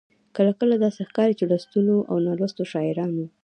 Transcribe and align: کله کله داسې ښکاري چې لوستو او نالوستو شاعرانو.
کله 0.35 0.51
کله 0.59 0.75
داسې 0.83 1.01
ښکاري 1.09 1.33
چې 1.39 1.45
لوستو 1.49 1.95
او 2.11 2.15
نالوستو 2.25 2.63
شاعرانو. 2.71 3.25